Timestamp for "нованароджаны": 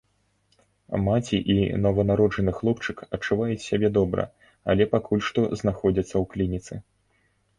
1.83-2.51